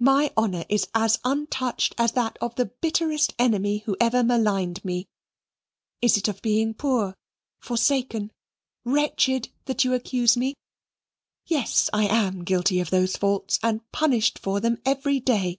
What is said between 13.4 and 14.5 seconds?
and punished